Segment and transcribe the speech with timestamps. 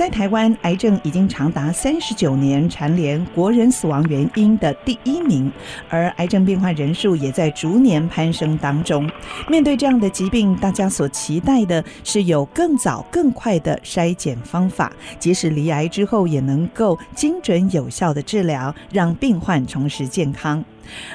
[0.00, 5.52] 在台湾，癌症已经长达三十九年蝉联国人死亡原因的第一名，
[5.90, 9.06] 而癌症病患人数也在逐年攀升当中。
[9.46, 20.64] 面对这样的疾病，大家所期待的是有更早、更快的筛检方法，即使罹癌之后，也能够精准有效的治疗，让病患重拾健康。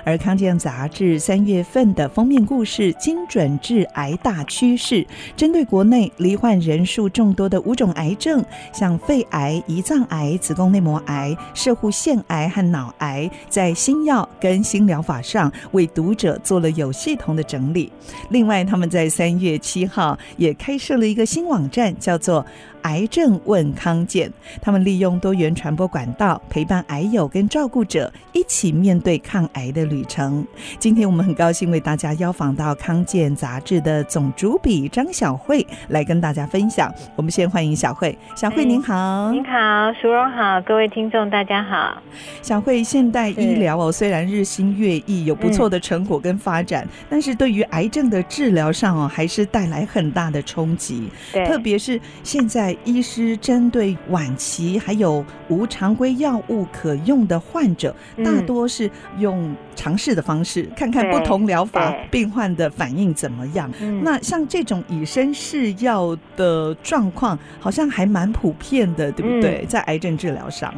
[0.03, 4.95] 而康健杂志三月份的封面故事《精准治癌大趋势》，
[5.35, 8.43] 针对国内罹患人数众多的五种癌症，
[8.73, 17.91] 像肺癌、胰脏癌、子宫内膜癌、摄护腺癌和脑癌，在新药跟新疗法上为读者做了有系统的整理。
[18.29, 22.45] 另外，他们在三月七号也开设了一个新网站，叫做。
[22.85, 30.45] 癌症问康健，他们利用多元传播管道陪伴癌友跟照顾者一起面对抗癌的旅程。
[30.77, 36.93] 今天我们很高兴为大家邀访到康健杂志的总主笔张小慧来跟大家分享。
[37.15, 41.99] 我们先欢迎小慧，小慧您好，您好，淑荣好，各位听众大家好。
[42.43, 51.09] 小慧，现代医疗哦，虽然日新月异，有不错的成果跟发展，嗯、但是对于癌症的治疗上哦，还是带来很大的冲击。
[51.33, 52.74] 对，特别是现在。
[52.83, 63.71] 医师针对晚期还有无常规药物可用的患者，大多是用尝试的方式，看看不同疗法病患的反应怎么样。
[64.03, 69.65] 那像这种以身试药的状况，好像还蛮普遍的，对不对？
[69.67, 70.73] 在癌症治疗上。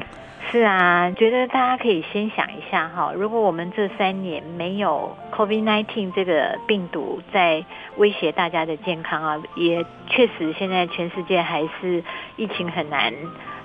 [0.50, 7.66] 是啊，觉得大家可以先想一下哈，如果我们这三年没有 COVID-19 这个病毒在
[7.98, 12.04] 威胁大家的健康啊，也确实现在全世界还是
[12.38, 13.14] 疫情很难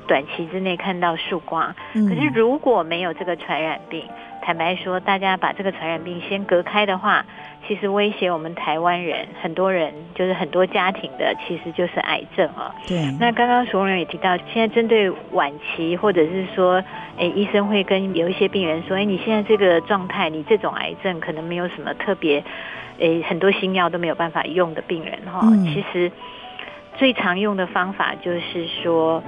[0.08, 1.74] 短期之内看到曙光。
[1.92, 4.04] 可是如果没有这个传染病，
[4.42, 7.24] 坦白说，大家把这个传染病先隔开的话，
[7.66, 12.74] 其实威胁我们台湾人很多人，就是很多家庭的，其实就是癌症啊。
[12.86, 13.00] 对。
[13.20, 16.82] 那刚刚淑荣也提到，现在针对晚期，或者是说，
[17.16, 22.42] 哎，医生会跟有一些病人说，哎，你现在这个状态，你这种癌症可能没有什么特别，
[23.00, 25.40] 哎，很多新药都没有办法用的病人哈。
[25.44, 25.64] 嗯。
[25.66, 26.10] 其实
[26.96, 29.22] 最常用的方法就是说。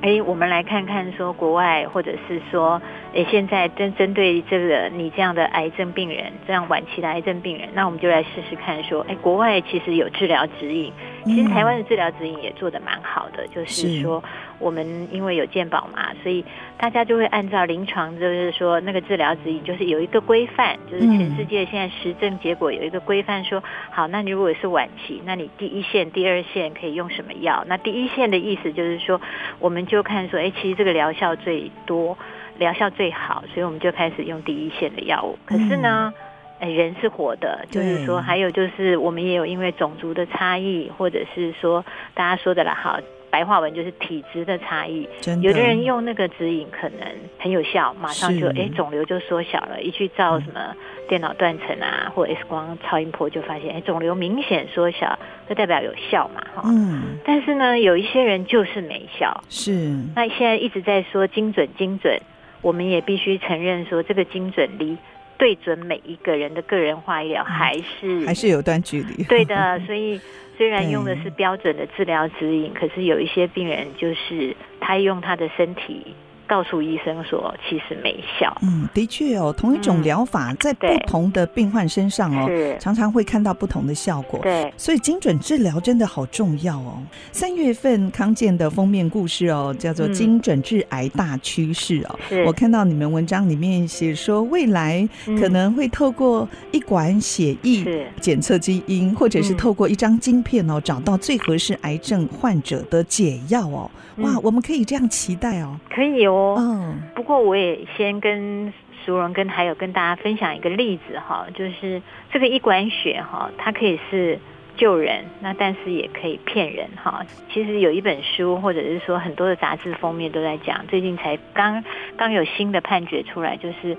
[0.00, 2.80] 哎，我们来看看说国外，或者是说，
[3.18, 10.92] 哎，现在针针对这个你这样的癌症病人，这样晚期的癌症病人，那我们就来试试看说，哎，国外其实有治疗指引。
[11.24, 14.22] 其实台湾的治疗指引也做得蛮好的，就是说
[14.60, 16.44] 我们因为有健保嘛，所以
[16.78, 27.64] 大家就会按照临床，就是说那个治疗指引，就是有一个规范，就是全世界现在实证结果有一个规范说，好，那你如果是晚期，那你第一线、第二线可以用什么药？
[27.66, 29.20] 那第一线的意思就是说，
[29.58, 32.16] 我们就看说，哎，其实这个疗效最多，
[32.58, 35.38] 疗效最好，所以我们就开始用第一线的药物。
[35.46, 36.12] 可是呢？
[36.60, 42.98] 哎，人是活的，就是说，还有就是，我们也有因为种族的差异，或者是说，大家说的了，好，
[43.30, 45.08] 白话文就是体质的差异。
[45.40, 47.06] 有的人用那个指引可能
[47.38, 50.74] 很有效，马上就哎，肿瘤就缩小了，一去照什么
[51.08, 55.16] 电脑断层啊，或 X 光、超音波就发现，哎，肿瘤明显缩小，
[55.48, 56.62] 这代表有效嘛，哈。
[56.64, 57.20] 嗯。
[57.24, 59.44] 但是呢，有一些人就是没效。
[59.48, 59.72] 是。
[60.16, 62.20] 那现在一直在说精准，精准，
[62.62, 64.96] 我们也必须承认说，这个精准离。
[65.38, 69.22] 对准每一个人的个人化医疗还是还是有段距离。
[69.22, 70.20] 对的， 所以
[70.56, 76.04] 虽然用的是标准的治疗指引，可是有一些病人就是他用他的身体。
[76.48, 78.56] 告诉医生说，其实没效。
[78.62, 82.48] 嗯，的确哦，同一种疗法在不同的病患身上哦，
[82.80, 84.40] 常常会看到不同的效果。
[84.42, 86.98] 对，所以精准治疗真的好重要哦。
[87.30, 92.18] 三月份康健的封面故事哦，叫做《精准治癌大趋势》哦。
[92.28, 92.42] 是。
[92.44, 95.06] 我看到你们文章里面写说，未来
[95.38, 103.90] 可能会透过一管血液检测基因，或者是透过一张晶片哦，找到最合适癌症患者的解药哦。
[104.16, 105.78] 哇，我们可以这样期待哦。
[105.94, 106.37] 可以哦。
[106.58, 108.72] 嗯，不过我也先跟
[109.04, 112.02] 淑荣跟还有跟大家分享一个例子哈，就是
[112.32, 114.38] 这个一管血哈，它可以是
[114.76, 117.24] 救人，那但是也可以骗人哈。
[117.52, 121.82] 其实有一本书或者是说很多的杂志封面都在讲，最近才刚
[122.16, 123.96] 刚有新的判决出来，就是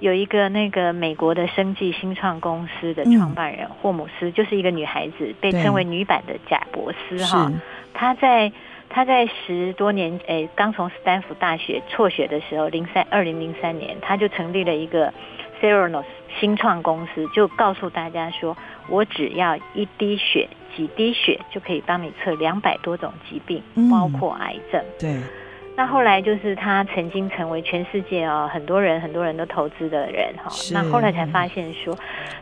[0.00, 7.50] 有一个那个美国的生技新创公司的创办人霍姆斯，就是一个女孩子，被称为女版的贾伯斯哈，
[7.92, 8.52] 她在。
[8.88, 15.12] 他在十多年，诶，刚从斯坦福大学辍学的时候，零三二零零三年，他就成立了一个
[15.60, 16.04] Theranos
[16.40, 18.56] 新创公司就告诉大家说，
[18.88, 24.80] 我只要一滴血、几滴血就可以帮你测两百多种疾病，包括癌症。
[24.80, 25.45] 嗯、对。
[25.76, 30.50] 那后来就是他曾经成为全世界哦很多人很多人都投资的人哈。
[30.72, 31.96] 那后来才发现说，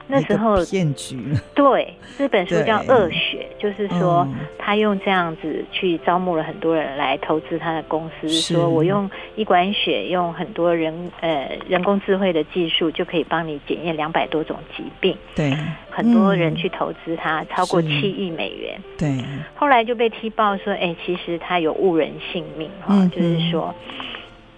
[0.06, 1.34] 那时候骗局。
[1.54, 4.26] 对，这本书叫《恶血》，就是说
[4.56, 15.16] 他用这样子去招募了很多人来投资他的公司，说我用一管血，用很多人呃人工智慧的技术就可以帮你检验两百多种疾病。
[15.34, 15.52] 对。
[15.96, 18.80] 很多人去投资他，超过七亿美元。
[18.98, 19.16] 对。
[19.54, 23.72] 后来就被踢爆说，哎，其实他有误人性命哈，就是说，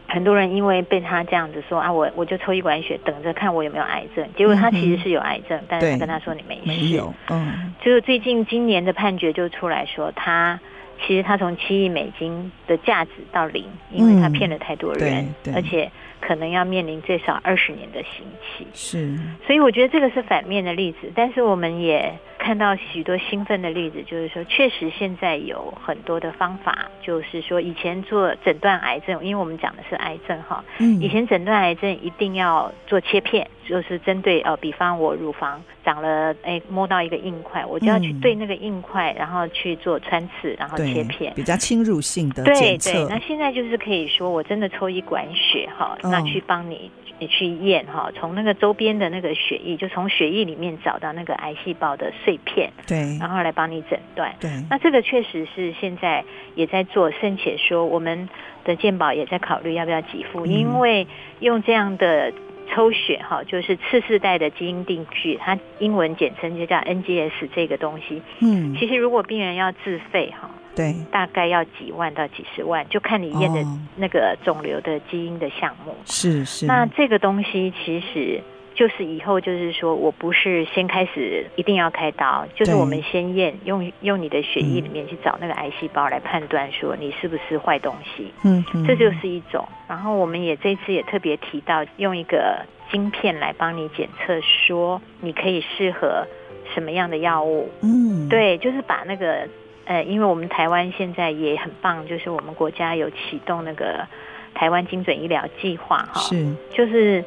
[0.09, 4.27] 很多人因为被他这样子说啊，我我就抽一管血，等着看我有没有癌症。
[4.35, 6.63] 结果他其实是有癌症，但是他跟他说你没事。
[6.65, 7.13] 没有。
[7.29, 7.75] 嗯。
[7.85, 10.59] 就是最近今年的判决就出来说，他
[11.07, 15.91] 其实他从七亿美金的价值到零，因为他骗了太多人，而且。
[16.21, 19.17] 可能要面临最少二十年的刑期，是，
[19.47, 42.45] 所以我觉得这个是反面的例子，但是我们也看到许多兴奋的例子，就是说，确实现在有很多的方法，就是说，以前做诊断癌症，因为我们讲的是癌症哈，嗯，以前诊断癌症一定要做切片，就是针对呃，比方我乳房长了，哎，摸到一个硬块，我就要去对那个硬块，然后去做穿刺，然后切片，比较侵入性的。
[42.45, 45.99] 对对，那现在就是可以说，我真的抽一管血哈。
[46.03, 54.35] 那去帮你，你去验哈，从那个周边的那个血液，就从血液里面找到那个癌细胞的碎片，对，然后来帮你诊断。
[54.41, 56.25] 对，那这个确实是现在
[56.55, 58.29] 也在做，甚且说我们
[58.65, 61.07] 的健保也在考虑要不要给付，嗯，因为
[61.41, 62.33] 用这样的
[62.67, 68.21] 抽血哈，就是次世代的基因定序，它英文简称就叫 NGS 这个东西。
[68.41, 70.51] 嗯，其实如果病人要自费哈。
[70.77, 73.65] 对，大概要几万到几十万，就看你验的
[73.97, 75.95] 那个肿瘤的基因的项目。
[76.05, 76.67] 是、哦、是。
[76.67, 78.43] 那这个东西其实
[78.77, 88.33] 就是以后就是说我不是先开始一定要开刀，就是我们先验，用用你的血液里面去找那个癌细胞来判断说你是不是坏东西。
[88.45, 89.67] 嗯，这就是一种。
[89.89, 96.27] 然后我们也这次也特别提到用一个晶片来帮你检测，说你可以适合
[96.73, 97.69] 什么样的药物。
[97.83, 99.49] 嗯，对，就是把那个。
[99.89, 104.05] 呃，因为我们台湾现在也很棒，就是我们国家有启动那个
[104.53, 107.25] 台湾精准医疗计划，哈，是，就是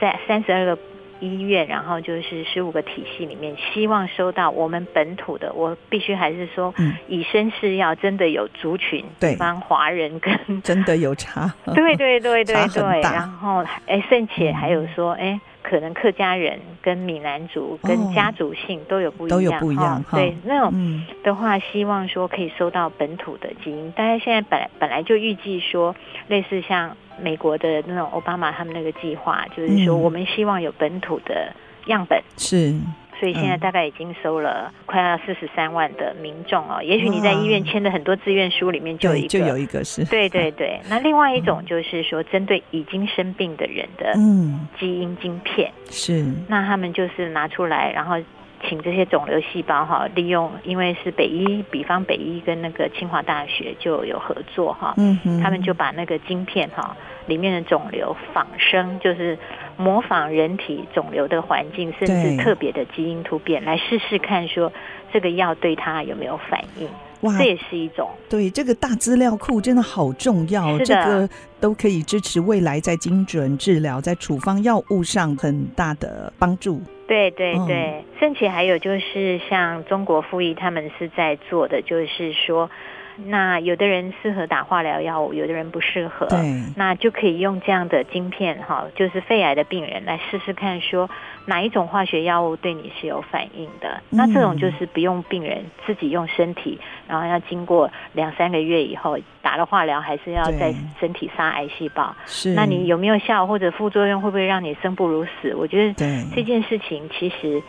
[0.00, 0.78] 在三十二个
[1.20, 6.74] 医院，然后就是十五个体系里面，希望收到我们本土的，我必须还是说，
[7.08, 15.32] 以身试药，真的有族群，对，比方华人跟真的有差， 对对对对对，然后哎，甚且还有说，哎。
[15.32, 20.04] 嗯可能客家人跟闽南族跟家族性都有不一样，哦、都有不一样。
[20.12, 23.90] 对，那种的话，希望说可以收到本土的基因。
[23.92, 25.96] 大家现在本来本来就预计说，
[26.28, 31.52] 类似像美国的那种奥巴马他们那个计划，就是说我们希望有本土的
[31.86, 32.22] 样本。
[32.36, 32.72] 是。
[33.18, 40.80] 所以现在大概已经收了快要四十三万的民众哦，也许你在医院签的很多志愿书里面就有一个，就有一个是，对对对。
[40.88, 44.12] 那另外一种就是说，针对已经生病的人的
[44.78, 48.16] 基因晶片，是，那他们就是拿出来，然后
[48.62, 59.38] 请这些肿瘤细胞哈，利用，因为是北医，比方北医跟那个清华大学就有合作哈，嗯，他们就把那个晶片哈里面的肿瘤仿生，就是。
[59.78, 64.72] 模仿人体肿瘤的环境，甚至特别的基因突变，来试试看，说
[65.12, 66.88] 这个药对它有没有反应？
[67.22, 68.10] 哇，这也是一种。
[68.28, 71.28] 对，这个大资料库真的好重要，这个
[71.60, 76.80] 都可以支持未来在精准治疗、在处方药物上很大的帮助。
[77.06, 82.70] 对对对，甚至还有就是像中国复医他们是在做的，就是说。
[83.24, 86.26] 那有的人适合打化疗药物，有的人不适合。
[86.26, 91.08] 对，那就可以用这样的晶片哈，就是肺癌的病人来试试看，说
[91.46, 94.00] 哪一种化学药物对你是有反应的。
[94.10, 94.18] 嗯。
[94.18, 102.14] 那这种就是不用病人自己用身体，然后要经过两三个月以后打了化疗，还是要在身体杀癌细胞。
[102.26, 102.54] 是。
[102.54, 105.54] 那你有没有效或者副作用，会不会让你生不如死？
[105.54, 105.92] 我觉得
[106.34, 107.62] 这件事情其实。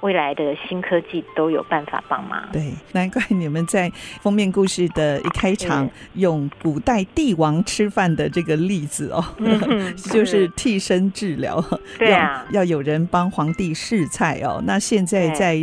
[0.00, 2.42] 未来的新科技都有办法帮忙。
[2.52, 3.90] 对，难怪你们在
[4.22, 11.62] 封面故事的一开场用古代帝王吃饭的这个例子哦，嗯、 就是替身治疗。
[11.98, 14.62] 对啊，要有人帮皇帝试菜哦。
[14.64, 15.54] 那现在在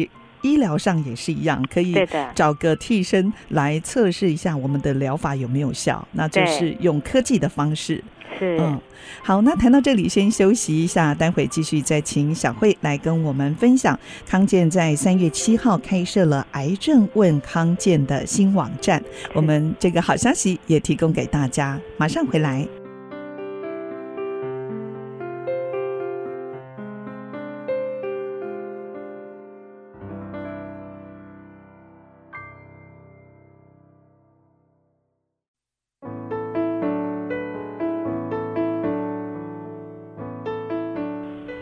[0.44, 1.96] 医疗上也是一样，可以
[2.36, 6.08] 找个替身来测试一下我们的疗法有没有效。
[6.12, 8.03] 那就是用科技的方式。
[8.41, 8.79] 嗯，
[9.24, 19.03] 好，那谈到这里先休息一下，待会继续再请小慧来跟我们分享康健在三月七号开设了癌症问康健的新网站，
[19.34, 22.67] 我们这个好消息也提供给大家，马上回来。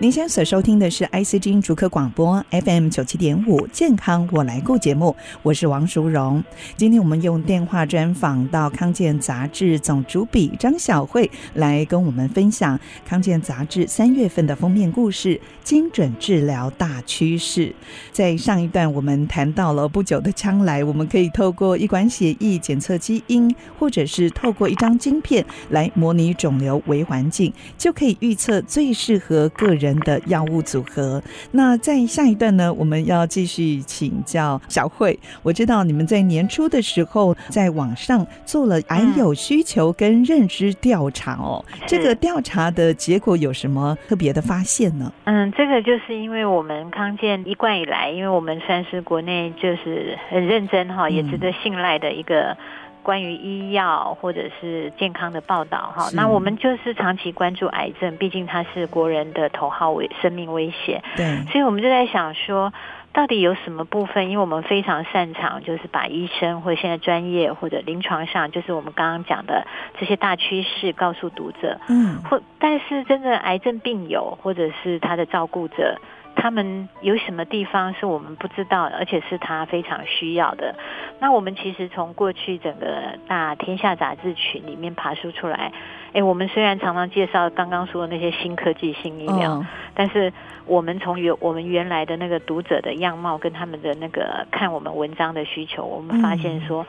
[0.05, 6.43] 您现在所收听的是 IC 之音竹科广播 FM 九七点五健康我来顾节目，我是王淑荣。
[6.77, 17.73] 今天我们用电话专访到康健杂志总主笔张晓慧来跟我们分享康健杂志三月份的封面故事——精准治疗大趋势。
[18.11, 31.21] 在上一段我们谈到了不久的将来，我们可以透过一管血液检测基因，或者是透过一张晶片来模拟肿瘤微环境，就可以预测最适合个人人的药物组合。
[31.51, 35.17] 那在下一段呢，我们要继续请教小慧。
[35.41, 41.63] 我知道你们在年初的时候在网上做了癌友需求跟认知调查哦。
[41.71, 45.11] 嗯、这个调查的结果有什么特别的发现呢？
[45.23, 52.57] 嗯，这个就是因为我们康健一贯以来，因为我们算是国内就是很认真哈，也值得信赖的一个。
[53.05, 61.03] 关于医药或者是健康的报道哈，那我们就是长期关注癌症，毕竟它是国人的头号危生命威胁。
[61.15, 62.73] 对，所以我们就在想说，
[63.13, 64.31] 到底有什么部分？
[64.31, 69.67] 因为我们非常擅长，就是把医生或者现在专业或者临床上，就是我们刚刚讲的
[69.99, 71.79] 这些大趋势告诉读者。
[71.87, 75.99] 嗯，或但是真的癌症病友或者是他的照顾者。
[76.35, 80.75] 他们有什么地方是我们不知道的，而且是他非常需要的。
[81.19, 85.71] 那我们其实从过去整个大天下杂志群里面爬梳出来，
[86.13, 89.65] 哎，我们虽然常常介绍刚刚说的那些新科技、新医疗，哦、
[89.95, 90.31] 但是
[90.65, 96.83] 我们从原我们原来的那个读者的样貌跟他们的那个看我们文章的需求，我们发现说。
[96.83, 96.85] 嗯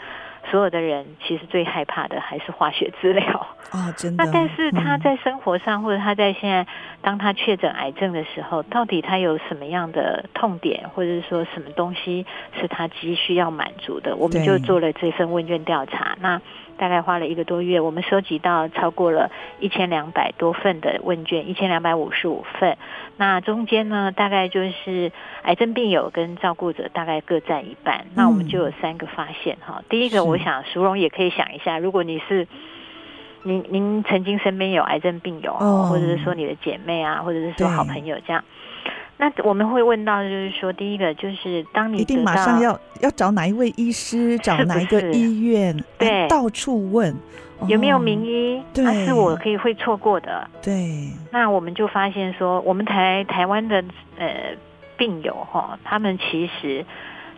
[0.51, 4.25] 所有的人其实最害怕的还是化学治疗啊，真的。
[4.25, 6.67] 那但是他在生活上，或者他在现在，
[7.03, 12.25] 当他确诊癌症的时候，到底他有什么样的痛点，或者是说什么东西
[12.61, 14.17] 是他急需要满足的？
[14.17, 16.17] 我们就做了这份问卷调查。
[16.21, 16.41] 那。
[16.77, 19.31] 大概花了一个多月，我们收集到超过了
[19.61, 22.77] 一千两百多份的问卷，一千两百五十五份。
[23.17, 25.11] 那中间呢，大概就是
[25.43, 28.01] 癌症病友跟照顾者大概各占一半。
[28.01, 29.83] 嗯、那我们就有三个发现哈。
[29.89, 32.47] 第一个，我想淑荣也可以想一下，如果你是
[33.43, 38.45] 您您曾经身边有癌症病友，哦、或者是说你的姐妹啊，或者是说好朋友这样。
[39.19, 47.15] 那我们会问到，就是说，第一个就是当你一定马上要要找哪一位医师，找哪一个医院，对，到处问
[47.67, 50.47] 有没有名医，对，是我可以会错过的。
[50.63, 53.83] 对，那我们就发现说，我们台台湾的
[54.19, 54.55] 呃
[54.97, 56.85] 病友哈，他们其实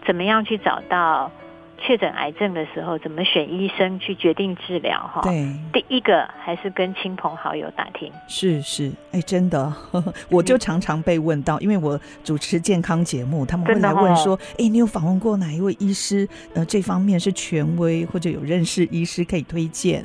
[0.06, 1.30] 怎么样去找到？
[1.78, 4.98] 确诊癌症的时候，怎么选医生去决定治疗？
[5.12, 8.12] 哈，对，第一个还是跟亲朋好友打听。
[8.26, 16.28] 是是，哎，真的呵呵， 我就常常被问到，因为我主持健康节目，他们会来问说：“哎，你有访问过哪一位医师？
[16.54, 20.04] 呃，这方面是权威，或者有认识医师可以推荐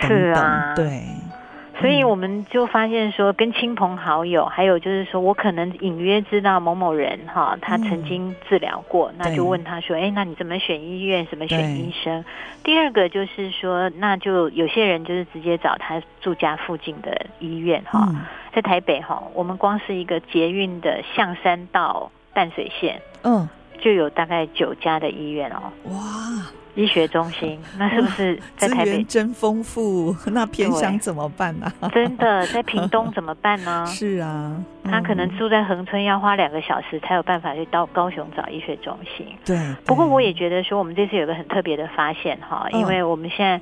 [0.00, 1.02] 等等。”是啊，对。
[1.82, 11.26] 所以我们就发现说，跟亲朋好友，还有就是说我可能隐约知道某某人哈，他曾经治疗过，嗯、那就问他说，哎，那你怎么选医院？
[11.26, 12.24] 怎么选医生？
[12.62, 18.20] 第二个就是说，那就有些人就是直接找他住家附近的医院哈，嗯、
[18.54, 23.48] 在台北哈，我们光是一个捷运的象山到淡水线，嗯，
[23.82, 26.46] 就有大概九家的医院哦，哇。
[26.74, 29.04] 医学中心， 那是不是在台北？
[29.04, 31.70] 真丰富，那偏乡怎么办呢？
[31.92, 33.84] 真的，在屏东怎么办呢？
[33.92, 39.26] 是啊，他可能住在恒春，要花两个小时才有办法去到高雄找医学中心。
[39.44, 39.58] 对。
[39.84, 43.60] 不过我也觉得说，我们这次有个很特别的发现哈，因为我们现在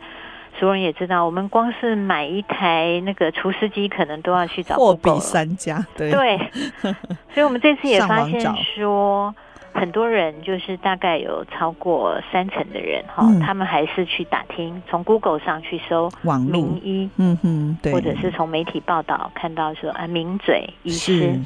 [0.61, 5.85] 所有人也知道，我们光是买一台那个除湿机，可能都要去找货比三家。
[5.97, 6.13] 对。
[6.13, 6.39] 对。
[6.81, 6.95] 所
[7.39, 8.41] 以我们这次也 发现
[8.77, 9.35] 说。
[9.73, 16.11] 很多人就是大概有超过三成的人哈，嗯、他们还是去打听，从 Google 上去搜
[16.51, 21.39] 名医，嗯哼，对，或者是从媒体报道看到说啊名嘴医师，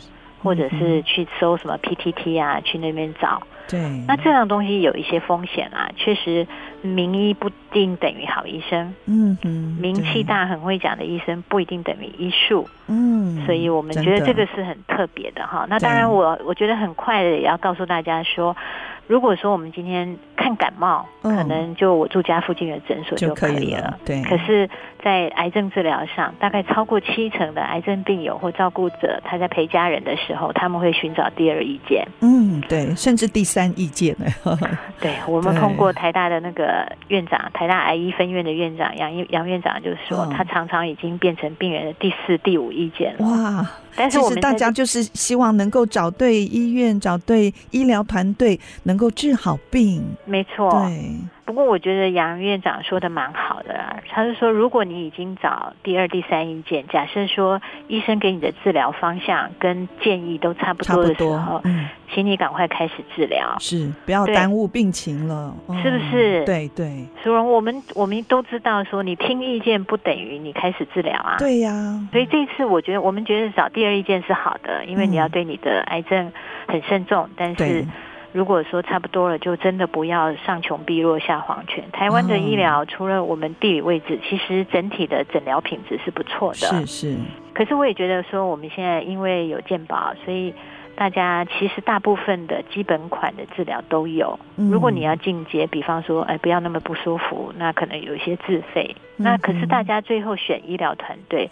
[0.42, 3.42] 或者是去搜什么 PTT 啊，去那边找。
[3.68, 6.46] 对，那这样东西有一些风险啊，确实
[6.82, 15.66] 名医不一定等于好医生，嗯嗯，名气大很会讲的医生不一定等于医术，嗯，所以我们觉得这个是很特别的哈。
[15.68, 18.56] 那当然我我觉得很快的也要告诉大家说。
[19.06, 23.60] 如果说我们今天看感冒，嗯、可能就我住家附近的诊所就可以了。
[23.60, 24.22] 以了对。
[24.22, 24.68] 可是，
[25.02, 32.06] 在癌症治疗上，大概超过七成的癌症病友或照顾者，他在陪家人的时候，他们会寻找第二意见。
[32.20, 34.26] 嗯，对，甚至第三意见呢。
[35.00, 43.26] 对，我们通过台大的那个院长，台大癌医分院的院长杨杨院长就说，他常常已经变成病人的第四、第五意见了。
[43.26, 43.70] 哇！
[43.96, 50.04] 但是我们大家就是希望能够找对医院，找对医疗团队，能能够治好病。
[50.24, 50.70] 没错。
[50.70, 51.10] 对。
[51.44, 66.44] 不过我觉得杨院长说的蛮好的啦，他是说，如果你已经找第二、第三意见，假设说医生给你的治疗方向跟建议都差不多的时候，嗯，请你赶快开始治疗，是不要耽误病情了，是不是？
[66.44, 67.04] 嗯、对对。
[67.22, 71.36] 所以我们我们都知道说，你听意见不等于你开始治疗啊。
[71.38, 72.00] 对呀。
[72.10, 76.32] 所以这一次，我觉得我们觉得找第二意见是好的，因为你要对你的癌症
[76.66, 77.84] 很慎重，但是。
[78.34, 81.84] 如果说差不多了，就真的不要上穷碧落下黄泉。
[81.92, 86.56] 台湾的医疗除了我们地理位置，其实整体的诊疗品质是不错的。
[86.56, 87.16] 是是。
[87.52, 90.52] 可是我也觉得说，我们现在因为有健保，所以
[90.96, 94.36] 大家其实大部分的基本款的治疗都有。
[94.56, 98.96] 如果你要进阶，比方说，哎，不要那么不舒服，那可能有一些自费。
[99.16, 101.48] 那可是大家最后选医疗团队，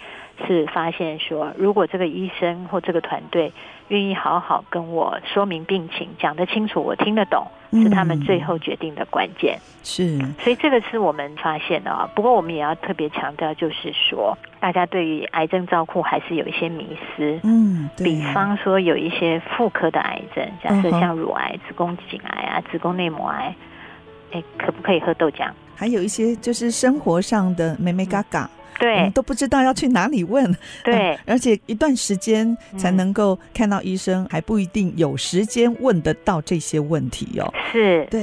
[0.49, 3.53] 是发现说，如果这个医生或这个团队。
[3.93, 9.59] 愿意好好跟我说明病情，讲得清楚，我听得懂，是他们最后决定的关键。
[9.85, 12.09] 是，所以这个是我们发现的啊。
[12.15, 17.39] 不过我们也要特别强调，就是说，大家对于癌症照顾还是有一些迷思。
[17.43, 23.55] 嗯，比方说有一些妇科的癌症，假设像乳癌、子宫颈癌啊、子宫内膜癌，
[24.33, 25.51] 哎，可不可以喝豆浆？
[25.77, 28.49] 还有一些就是生活上的眉眉角角。
[28.83, 30.53] 对，都不知道要去哪里问。
[30.83, 37.49] 对，而且一段时间才能够看到医生，还不一定有时间问得到这些问题哦。
[37.71, 38.23] 是，对，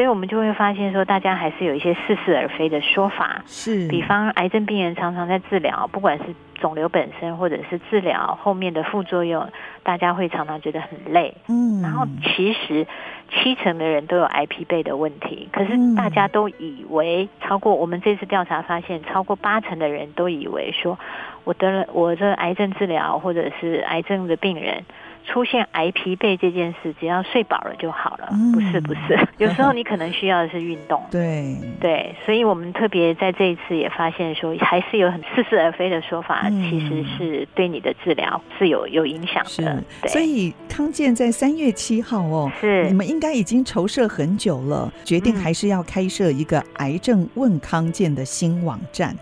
[0.00, 3.42] 所以我们就会发现说，大家还是有一些似是而非的说法。
[3.44, 9.46] 是，比方癌症病人常常在治疗，不管是肿瘤本身或者是治疗后面的副作用，
[9.82, 11.34] 大家会常常觉得很累。
[11.48, 12.86] 嗯，然后其实。
[13.32, 20.98] 七成的人都有癌疲惫的问题，可是大家都以为超过我们这次调查发现，超过八成的人都以为说，
[21.44, 24.84] 我得了我这癌症治疗或者是癌症的病人。
[25.26, 28.28] 出现癌疲惫这件事，只要睡饱了就好了。
[28.32, 31.02] 嗯、不是不是， 有时候你可能需要的是运动。
[31.10, 39.82] 对对，所以我们特别在这一次也发现说，还是有很似是而非的说法，嗯、其实是对你的治疗是有有影响的。
[40.02, 49.14] 对，所以康健在三月七号哦，是你们应该已经筹设很久了，决定还是要开设一个癌症问康健的新网站。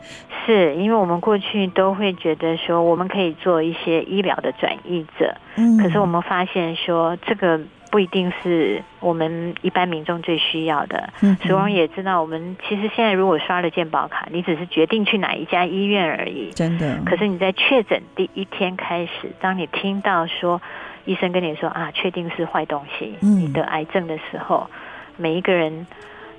[0.49, 11.11] 是因为我们过去都会觉得说，我们可以做一些医疗的转移者，嗯，可是我们发现说，这个不一定是我们一般民众最需要的。
[11.21, 16.99] 嗯，所以我们也知道，我们其实现在如果刷了健保卡，你只是决定去哪一家医院而已，真的。
[17.05, 20.63] 可是你在确诊第一天开始，当你听到说
[21.05, 24.71] 医生跟你说啊，确定是坏东西，嗯，你得癌症的时候，
[25.19, 25.87] 每一个人。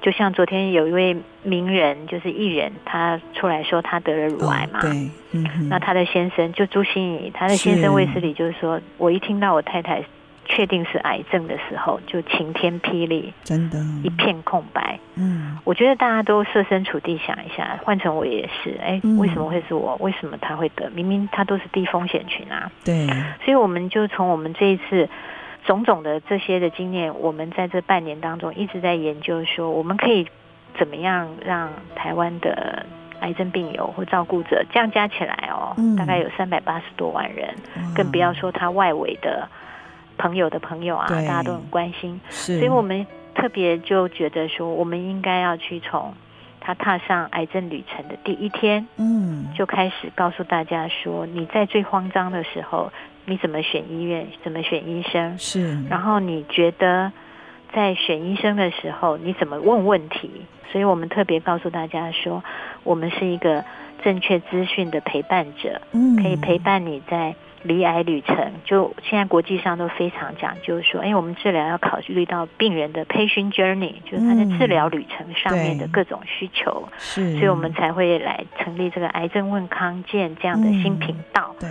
[0.02, 4.80] 就像昨天有一位名人，就是艺人，他出来说他得了乳癌嘛。
[4.80, 10.04] 哦、对，嗯，那他的先生就朱心怡，他的先生卫斯理，就是说我一听到我太太
[10.46, 14.98] 确定是癌症的时候，就晴天霹雳，真的，一片空白。
[15.16, 19.98] 嗯，我觉得大家都设身处地想一下，换成我也是，哎，为什么会是我？
[20.00, 20.90] 为什么他会得？
[20.92, 22.72] 明明他都是低风险群啊。
[22.86, 23.06] 对，
[23.44, 25.10] 所以我们就从我们这一次。
[25.66, 30.28] 种种的这些的经验，我们在这半年当中一直在研究，说我们可以
[30.78, 32.86] 怎么样让台湾的
[33.20, 39.48] 癌症病友或照顾者，这样加起来哦，嗯、大概有三百八十多万人，嗯、更不要说他外围的
[40.18, 42.20] 朋友的朋友啊，大家都很关心。
[42.30, 46.14] 所以我们特别就觉得说，我们应该要去从
[46.70, 52.92] 他踏上癌症旅程的第一天，嗯，就开始告诉大家说，你在最慌张的时候。
[53.26, 54.28] 你怎么选医院？
[54.44, 55.38] 怎么选医生？
[55.38, 55.84] 是。
[55.88, 57.12] 然后你觉得
[57.72, 60.30] 在选医生的时候，你怎么问问题？
[60.72, 62.44] 所以我们特别告诉大家说，
[62.84, 63.64] 我们是一个
[64.04, 67.36] 正确资讯的陪伴者，嗯，可以陪伴你在。
[67.62, 81.54] 离癌旅程，就现在国际上都非常讲究，就是说，哎，我们治疗要考虑到病人的 patient journey，就是他在治疗旅程上面的各种需求，是，所以我们才会来成立这个癌症问康健这样的新频道。
[81.60, 81.70] 对，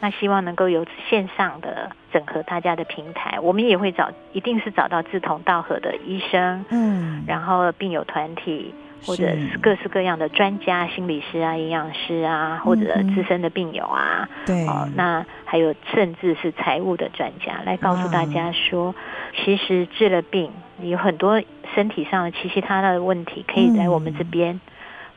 [0.00, 8.74] 那希望能够由线上的整合大家的平台，我们也会找，一定是找到志同道合的医生，嗯，然后病友团体。
[9.06, 9.58] 或者是。
[9.58, 18.94] 各式各样的专家，心理师啊、营养师啊，或者资深的病友啊，对，哦，那还有甚至是财务的专家来告诉大家说，
[19.36, 21.42] 其实治了病，你有很多
[21.74, 24.60] 身体上的其其他的问题，可以来我们这边，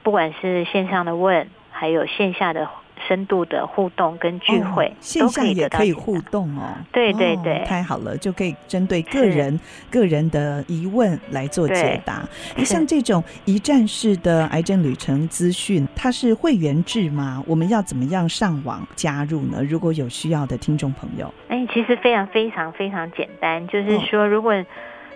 [0.03, 2.67] 不管是线上的问，还有线下的。
[3.07, 6.75] 深度的互动跟聚会，哦、线下也可以互动哦。
[6.91, 9.59] 对对对、哦，太好了，就可以针对个人
[9.91, 12.27] 个人的疑问来做解答。
[12.63, 17.43] 像这种一站式的癌症旅程资讯，它是会员制吗？
[17.45, 19.61] 我们要怎么样上网加入呢？
[19.63, 24.53] 如果有需要的听众朋友，哎，其实非常非常非常简单，就是说，如果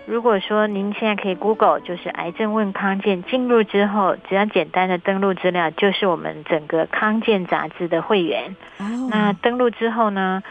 [0.08, 8.56] 如果说您现在可以 Google，就是癌症问康健，进入之后只要简单的登录资料，就是我们整个康健杂志的会员。
[8.78, 8.86] 哦。
[9.10, 10.42] 那登录之后呢，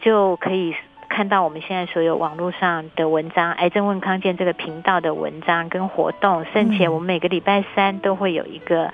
[0.00, 0.74] 就可以
[1.14, 8.90] 看到我们现在所有网络上的文章，癌症问康健这个频道的文章跟活动，甚且我们每个礼拜三都会有一个。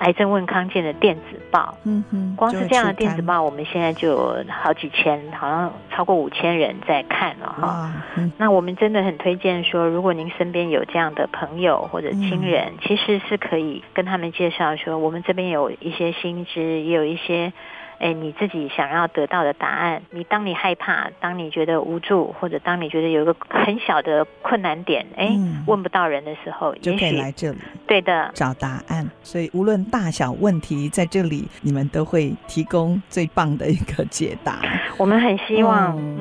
[0.00, 7.92] 癌症问康健的电子报，嗯哼，光是这样的电子报，我们现在就有好几千，好像超过五千人在看了哈。
[8.16, 17.52] 嗯、那我们真的很推荐说，如果您身边有这样的朋友或者亲人，嗯、其实是可以跟他们介绍说，我们这边有一些新知，也有一些。
[18.00, 29.06] 哎，你自己想要得到的答案，你当你害怕，当你觉得无助，或者当你觉得有一个很小的困难点，哎，嗯、问不到人的时候，就可以来这里，对的，找答案。
[29.22, 34.62] 所以无论大小问题，在这里你们都会提供最棒的一个解答。
[34.96, 36.18] 我们很希望，嗯，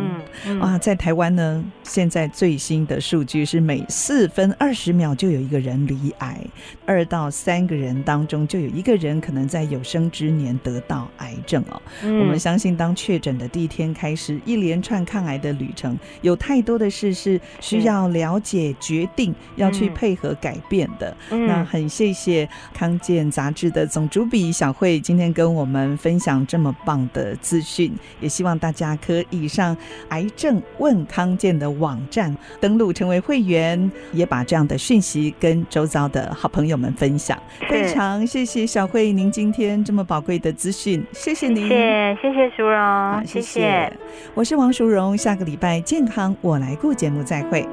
[0.47, 6.37] 嗯嗯啊，在台湾呢，现在最新的数据是每四分二十秒就有一个人罹癌，
[6.85, 11.63] 二到三个人当中就有一个人可能在有生之年得到癌症。
[12.03, 21.15] 嗯、我们相信，当确诊的第一天开始，一连串抗癌的旅程，有太多的事是需要了解、决定要去配合改变的。
[21.31, 29.75] 嗯、那很谢谢康健杂志的总主笔小慧今天跟我们分享这么棒的资讯，也希望大家可以上
[30.09, 37.37] 癌症问康健的网站登录成为会员，也把这样的讯息跟周遭的好朋友们分享。
[37.69, 41.58] 非常谢谢小慧您今天这么宝贵的资讯，谢谢您。
[41.67, 43.93] 谢谢谢谢淑荣，谢谢，谢谢，
[44.33, 47.65] 我是王淑荣，下个礼拜健康我来顾节目再会。